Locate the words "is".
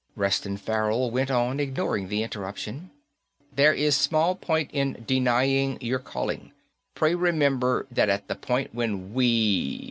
3.71-3.95